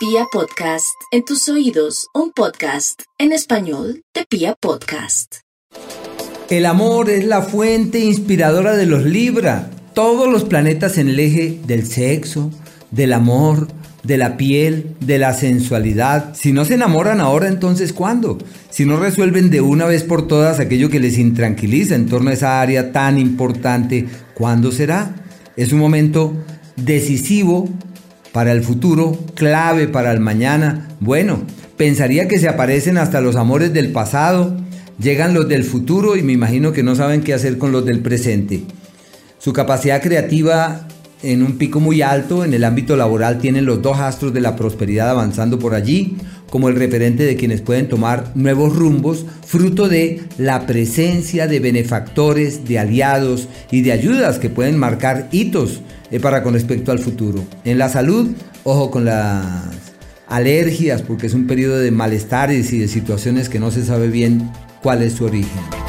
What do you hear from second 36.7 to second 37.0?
que no